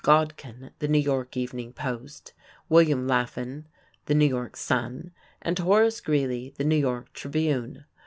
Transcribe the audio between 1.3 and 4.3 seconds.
Evening Post; William Laffan, the New